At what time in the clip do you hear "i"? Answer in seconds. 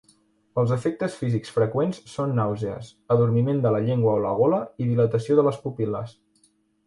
4.85-4.89